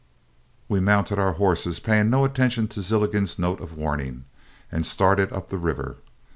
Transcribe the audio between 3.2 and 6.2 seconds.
note of warning, and started up the river.